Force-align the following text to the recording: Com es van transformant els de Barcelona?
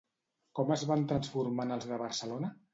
Com 0.59 0.73
es 0.77 0.85
van 0.93 1.05
transformant 1.13 1.77
els 1.79 1.89
de 1.93 2.03
Barcelona? 2.07 2.55